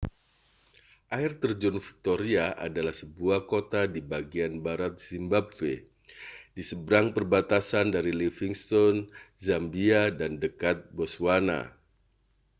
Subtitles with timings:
[1.19, 5.73] air terjun victoria adalah sebuah kota di bagian barat zimbabwe
[6.57, 8.99] di seberang perbatasan dari livingstone
[9.45, 11.59] zambia dan dekat botswana